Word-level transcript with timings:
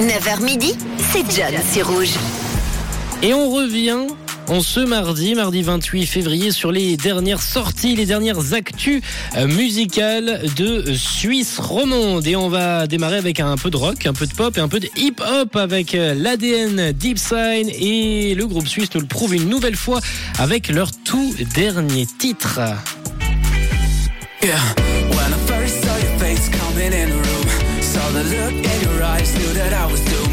9h 0.00 0.42
midi, 0.42 0.74
c'est 1.12 1.24
John 1.30 1.54
sur 1.72 1.88
Rouge. 1.88 2.14
Et 3.22 3.32
on 3.32 3.50
revient 3.50 4.08
en 4.48 4.60
ce 4.60 4.80
mardi, 4.80 5.36
mardi 5.36 5.62
28 5.62 6.06
février, 6.06 6.50
sur 6.50 6.72
les 6.72 6.96
dernières 6.96 7.40
sorties, 7.40 7.94
les 7.94 8.04
dernières 8.04 8.54
actus 8.54 9.02
euh, 9.36 9.46
musicales 9.46 10.42
de 10.56 10.92
Suisse 10.94 11.58
romande. 11.60 12.26
Et 12.26 12.34
on 12.34 12.48
va 12.48 12.88
démarrer 12.88 13.18
avec 13.18 13.38
un 13.38 13.56
peu 13.56 13.70
de 13.70 13.76
rock, 13.76 14.04
un 14.06 14.12
peu 14.12 14.26
de 14.26 14.34
pop 14.34 14.56
et 14.58 14.60
un 14.60 14.68
peu 14.68 14.80
de 14.80 14.88
hip-hop 14.96 15.54
avec 15.54 15.94
euh, 15.94 16.12
l'ADN 16.14 16.90
Deep 16.90 17.18
Sign. 17.18 17.70
Et 17.70 18.34
le 18.34 18.46
groupe 18.46 18.66
suisse 18.66 18.88
nous 18.94 19.00
le 19.00 19.06
prouve 19.06 19.34
une 19.34 19.48
nouvelle 19.48 19.76
fois 19.76 20.00
avec 20.38 20.68
leur 20.68 20.90
tout 20.90 21.34
dernier 21.54 22.06
titre. 22.18 22.58
Yeah, 24.42 24.58
when 25.10 25.32
I 25.32 25.38
first 25.46 25.84
saw 25.84 25.96
your 25.96 26.18
face 26.18 26.50
saw 27.94 28.10
the 28.10 28.24
look 28.24 28.54
in 28.72 28.80
your 28.80 29.02
eyes, 29.04 29.32
knew 29.38 29.52
that 29.52 29.72
I 29.72 29.86
was 29.86 30.00
doomed. 30.00 30.23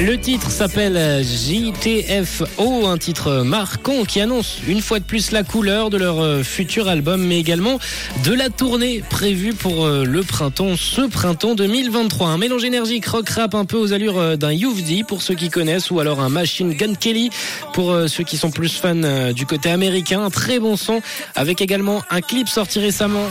Le 0.00 0.18
titre 0.18 0.50
s'appelle 0.50 1.24
JTFO, 1.24 2.86
un 2.86 2.98
titre 2.98 3.42
marquant 3.42 4.04
qui 4.04 4.20
annonce 4.20 4.58
une 4.68 4.82
fois 4.82 4.98
de 4.98 5.04
plus 5.04 5.30
la 5.30 5.42
couleur 5.42 5.88
de 5.88 5.96
leur 5.96 6.20
euh, 6.20 6.42
futur 6.42 6.88
album, 6.88 7.24
mais 7.24 7.40
également 7.40 7.78
de 8.22 8.34
la 8.34 8.50
tournée 8.50 9.02
prévue 9.08 9.54
pour 9.54 9.86
euh, 9.86 10.04
le 10.04 10.22
printemps, 10.22 10.76
ce 10.76 11.00
printemps 11.00 11.54
2023. 11.54 12.28
Un 12.28 12.36
mélange 12.36 12.64
énergique 12.64 13.06
rock 13.06 13.26
rap 13.30 13.54
un 13.54 13.64
peu 13.64 13.78
aux 13.78 13.94
allures 13.94 14.18
euh, 14.18 14.36
d'un 14.36 14.52
Youvdi 14.52 15.02
pour 15.02 15.22
ceux 15.22 15.34
qui 15.34 15.48
connaissent, 15.48 15.90
ou 15.90 15.98
alors 15.98 16.20
un 16.20 16.28
Machine 16.28 16.74
Gun 16.74 16.94
Kelly 16.94 17.30
pour 17.72 17.96
ceux 18.06 18.22
qui 18.22 18.36
sont 18.36 18.50
plus 18.50 18.76
fans 18.76 19.32
du 19.32 19.46
côté 19.46 19.70
américain. 19.70 20.28
Très 20.28 20.58
bon 20.58 20.76
son, 20.76 21.00
avec 21.34 21.62
également 21.62 22.02
un 22.10 22.20
clip 22.20 22.48
sorti 22.48 22.80
récemment. 22.80 23.26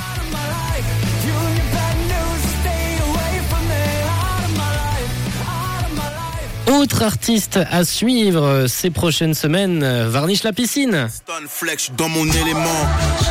Autre 6.85 7.01
artiste 7.01 7.59
à 7.71 7.83
suivre 7.83 8.67
ces 8.67 8.91
prochaines 8.91 9.33
semaines, 9.33 9.81
euh, 9.81 10.07
Varnish 10.07 10.43
la 10.43 10.53
piscine. 10.53 11.07
Stone 11.09 11.47
flex, 11.49 11.89
dans 11.97 12.09
mon 12.09 12.27
élément. 12.27 12.79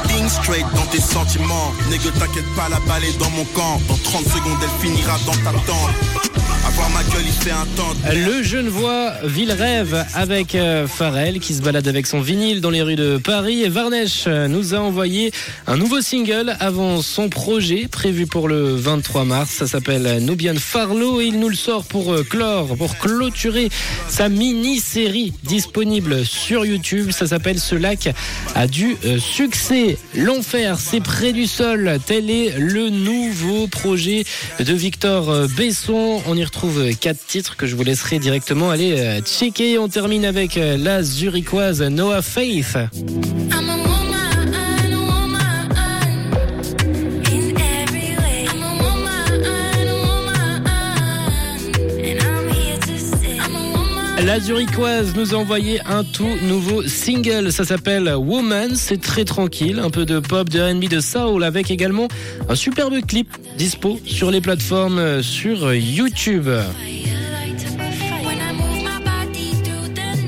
Think 0.08 0.28
straight 0.28 0.66
dans 0.74 0.86
tes 0.90 1.00
sentiments. 1.00 1.72
Nègre, 1.88 2.10
t'inquiète 2.18 2.52
pas, 2.56 2.68
la 2.68 2.80
balle 2.80 3.04
est 3.04 3.16
dans 3.16 3.30
mon 3.30 3.44
camp. 3.44 3.80
Dans 3.86 3.96
30 3.96 4.24
secondes, 4.24 4.58
elle 4.60 4.84
finira 4.84 5.16
dans 5.24 5.36
ta 5.44 5.52
tente. 5.52 6.33
Avoir 6.74 6.90
ma 6.90 7.04
gueule, 7.04 7.22
il 7.24 7.32
fait 7.32 7.52
un 7.52 7.66
temps. 7.76 7.94
Le 8.12 8.42
Genevois 8.42 9.12
Villerève 9.22 10.04
avec 10.12 10.56
euh, 10.56 10.88
Pharrell 10.88 11.38
qui 11.38 11.54
se 11.54 11.62
balade 11.62 11.86
avec 11.86 12.04
son 12.04 12.20
vinyle 12.20 12.60
dans 12.60 12.70
les 12.70 12.82
rues 12.82 12.96
de 12.96 13.16
Paris. 13.16 13.62
Et 13.62 13.68
Varnesh 13.68 14.24
euh, 14.26 14.48
nous 14.48 14.74
a 14.74 14.78
envoyé 14.78 15.30
un 15.68 15.76
nouveau 15.76 16.00
single 16.00 16.56
avant 16.58 17.00
son 17.00 17.28
projet 17.28 17.86
prévu 17.88 18.26
pour 18.26 18.48
le 18.48 18.74
23 18.74 19.24
mars. 19.24 19.50
Ça 19.50 19.68
s'appelle 19.68 20.18
Nubian 20.24 20.56
Farlow 20.56 21.20
et 21.20 21.26
il 21.26 21.38
nous 21.38 21.48
le 21.48 21.54
sort 21.54 21.84
pour 21.84 22.12
euh, 22.12 22.24
clore, 22.24 22.76
pour 22.76 22.98
clôturer 22.98 23.68
sa 24.08 24.28
mini-série 24.28 25.32
disponible 25.44 26.26
sur 26.26 26.66
YouTube. 26.66 27.12
Ça 27.12 27.28
s'appelle 27.28 27.60
Ce 27.60 27.76
lac 27.76 28.12
a 28.56 28.66
du 28.66 28.96
euh, 29.04 29.20
succès. 29.20 29.96
L'enfer, 30.16 30.80
c'est 30.80 31.00
près 31.00 31.32
du 31.32 31.46
sol. 31.46 31.98
Tel 32.04 32.30
est 32.30 32.58
le 32.58 32.90
nouveau 32.90 33.68
projet 33.68 34.24
de 34.58 34.72
Victor 34.72 35.30
euh, 35.30 35.46
Besson. 35.56 36.20
On 36.26 36.36
y 36.36 36.44
retrouve 36.44 36.63
euh, 36.68 36.92
quatre 36.98 37.24
titres 37.26 37.56
que 37.56 37.66
je 37.66 37.76
vous 37.76 37.84
laisserai 37.84 38.18
directement 38.18 38.70
aller 38.70 38.98
euh, 38.98 39.20
checker. 39.20 39.78
On 39.78 39.88
termine 39.88 40.24
avec 40.24 40.56
euh, 40.56 40.76
la 40.76 41.02
zurichoise 41.02 41.82
Noah 41.82 42.22
Faith. 42.22 42.76
La 54.22 54.38
zurichoise 54.40 55.14
nous 55.16 55.34
a 55.34 55.38
envoyé 55.38 55.80
un 55.86 56.04
tout 56.04 56.36
nouveau 56.42 56.82
single. 56.82 57.52
Ça 57.52 57.64
s'appelle 57.64 58.14
Woman. 58.16 58.74
C'est 58.76 59.00
très 59.00 59.24
tranquille. 59.24 59.80
Un 59.80 59.90
peu 59.90 60.04
de 60.04 60.20
pop, 60.20 60.48
de 60.48 60.60
R&B, 60.60 60.88
de 60.88 61.00
soul 61.00 61.42
avec 61.44 61.70
également 61.70 62.08
un 62.48 62.54
superbe 62.54 63.00
clip 63.06 63.28
dispo 63.58 64.00
sur 64.06 64.30
les 64.30 64.40
plateformes 64.40 65.22
sur 65.22 65.74
YouTube. 65.74 66.48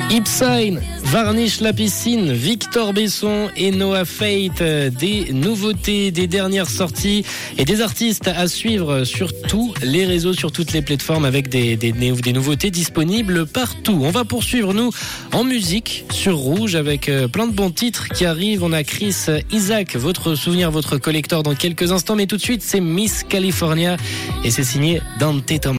When 0.09 0.96
Varnish 1.07 1.61
la 1.61 1.73
piscine, 1.73 2.33
Victor 2.33 2.93
Besson 2.93 3.49
et 3.57 3.71
Noah 3.71 4.05
Fate, 4.05 4.61
des 4.61 5.33
nouveautés, 5.33 6.11
des 6.11 6.27
dernières 6.27 6.69
sorties 6.69 7.25
et 7.59 7.65
des 7.65 7.81
artistes 7.81 8.27
à 8.29 8.49
suivre 8.49 9.05
sur 9.05 9.33
tous 9.43 9.73
les 9.83 10.05
réseaux, 10.05 10.33
sur 10.33 10.51
toutes 10.51 10.73
les 10.73 10.83
plateformes 10.83 11.25
avec 11.25 11.49
des, 11.49 11.77
des, 11.77 11.93
des 11.93 12.33
nouveautés 12.33 12.73
disponibles 12.73 13.47
partout. 13.47 14.01
On 14.03 14.11
va 14.11 14.25
poursuivre 14.25 14.75
nous 14.75 14.91
en 15.33 15.45
musique 15.45 16.05
sur 16.11 16.37
Rouge 16.37 16.75
avec 16.75 17.09
euh, 17.09 17.29
plein 17.29 17.47
de 17.47 17.53
bons 17.53 17.71
titres 17.71 18.09
qui 18.09 18.25
arrivent. 18.25 18.65
On 18.65 18.73
a 18.73 18.83
Chris 18.83 19.15
Isaac, 19.53 19.95
votre 19.95 20.35
souvenir, 20.35 20.73
votre 20.73 20.99
collector 20.99 21.45
dans 21.45 21.55
quelques 21.55 21.93
instants, 21.93 22.17
mais 22.17 22.27
tout 22.27 22.37
de 22.37 22.43
suite 22.43 22.63
c'est 22.63 22.81
Miss 22.81 23.23
California 23.23 23.97
et 24.45 24.51
c'est 24.51 24.65
signé 24.65 25.01
Dante 25.21 25.61
Thomas. 25.61 25.75